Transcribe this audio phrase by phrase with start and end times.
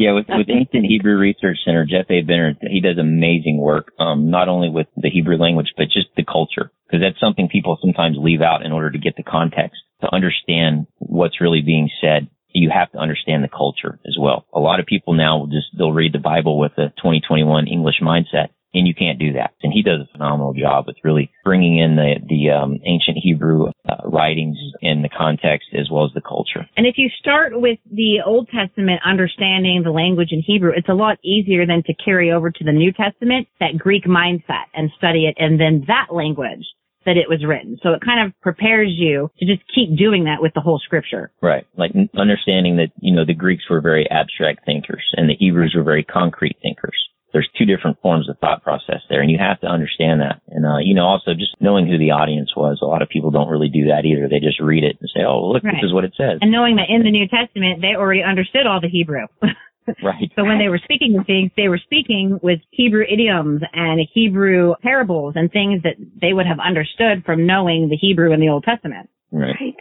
[0.00, 2.22] Yeah, with, with Ancient Hebrew Research Center, Jeff A.
[2.22, 6.24] Benner, he does amazing work, um, not only with the Hebrew language, but just the
[6.24, 6.72] culture.
[6.86, 10.86] Because that's something people sometimes leave out in order to get the context, to understand
[10.96, 12.28] what's really being said.
[12.48, 14.46] You have to understand the culture as well.
[14.54, 18.00] A lot of people now will just, they'll read the Bible with a 2021 English
[18.02, 19.54] mindset and you can't do that.
[19.62, 23.68] And he does a phenomenal job with really bringing in the the um, ancient Hebrew
[23.88, 26.66] uh, writings in the context as well as the culture.
[26.76, 30.94] And if you start with the Old Testament, understanding the language in Hebrew, it's a
[30.94, 35.26] lot easier than to carry over to the New Testament that Greek mindset and study
[35.26, 36.64] it, and then that language
[37.06, 37.78] that it was written.
[37.82, 41.32] So it kind of prepares you to just keep doing that with the whole scripture.
[41.40, 41.66] Right.
[41.76, 45.82] Like understanding that, you know, the Greeks were very abstract thinkers and the Hebrews were
[45.82, 46.98] very concrete thinkers
[47.32, 50.40] there's two different forms of thought process there, and you have to understand that.
[50.48, 52.78] And uh, you know, also just knowing who the audience was.
[52.82, 54.28] A lot of people don't really do that either.
[54.28, 55.74] They just read it and say, "Oh, look, right.
[55.74, 58.66] this is what it says." And knowing that in the New Testament they already understood
[58.66, 59.26] all the Hebrew.
[60.02, 60.30] right.
[60.36, 64.74] So when they were speaking of things, they were speaking with Hebrew idioms and Hebrew
[64.82, 68.64] parables and things that they would have understood from knowing the Hebrew in the Old
[68.64, 69.08] Testament.
[69.32, 69.54] Right.
[69.60, 69.76] right.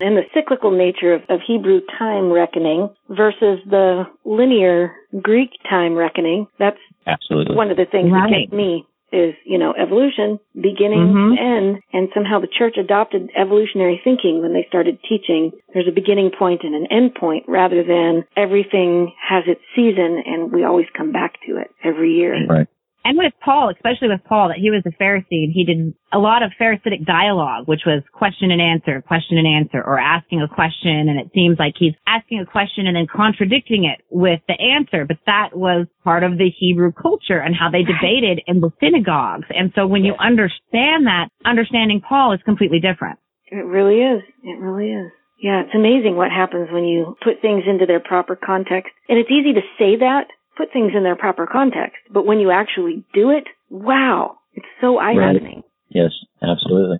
[0.00, 0.06] Right.
[0.06, 6.46] And the cyclical nature of, of Hebrew time reckoning versus the linear Greek time reckoning,
[6.58, 8.30] that's absolutely one of the things right.
[8.30, 11.34] that gets me is, you know, evolution, beginning mm-hmm.
[11.36, 16.30] end, and somehow the church adopted evolutionary thinking when they started teaching there's a beginning
[16.30, 21.10] point and an end point rather than everything has its season and we always come
[21.10, 22.46] back to it every year.
[22.46, 22.68] Right
[23.10, 26.18] and with Paul, especially with Paul, that he was a Pharisee and he did a
[26.18, 30.46] lot of Pharisaic dialogue, which was question and answer, question and answer, or asking a
[30.46, 31.10] question.
[31.10, 35.06] And it seems like he's asking a question and then contradicting it with the answer.
[35.06, 39.48] But that was part of the Hebrew culture and how they debated in the synagogues.
[39.50, 43.18] And so when you understand that, understanding Paul is completely different.
[43.50, 44.22] It really is.
[44.44, 45.10] It really is.
[45.42, 48.92] Yeah, it's amazing what happens when you put things into their proper context.
[49.08, 51.98] And it's easy to say that, put things in their proper context.
[52.12, 55.56] But when you actually do it, wow, it's so eye opening.
[55.56, 55.64] Right.
[55.90, 56.98] Yes, absolutely.